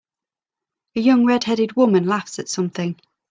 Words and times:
A 0.95 0.99
young 0.99 1.25
redheaded 1.27 1.75
woman 1.75 2.07
laughs 2.07 2.39
at 2.39 2.49
something. 2.49 2.99